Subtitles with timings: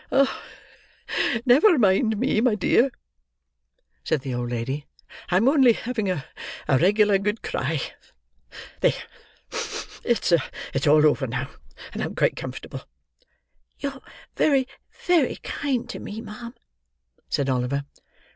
[1.45, 2.89] "Never mind me, my dear,"
[4.03, 4.87] said the old lady;
[5.29, 6.23] "I'm only having a
[6.67, 7.79] regular good cry.
[8.79, 8.95] There;
[10.03, 11.51] it's all over now;
[11.93, 12.81] and I'm quite comfortable."
[13.77, 14.01] "You're
[14.35, 14.67] very,
[15.05, 16.55] very kind to me, ma'am,"
[17.29, 17.85] said Oliver.